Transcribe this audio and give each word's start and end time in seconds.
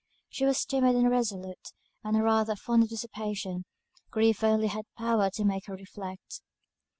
She 0.29 0.45
was 0.45 0.65
timid 0.65 0.95
and 0.95 1.05
irresolute, 1.05 1.73
and 2.03 2.23
rather 2.23 2.55
fond 2.55 2.81
of 2.81 2.89
dissipation; 2.89 3.65
grief 4.09 4.43
only 4.43 4.65
had 4.65 4.87
power 4.97 5.29
to 5.35 5.45
make 5.45 5.67
her 5.67 5.75
reflect. 5.75 6.41